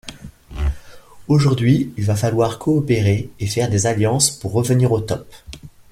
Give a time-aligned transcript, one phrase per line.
[1.27, 5.31] Aujourd'hui, il va falloir coopérer et faire des alliances pour revenir au top.